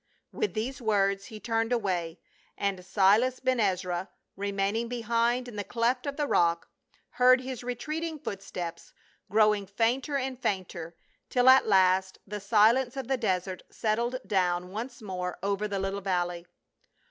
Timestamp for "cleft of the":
5.63-6.25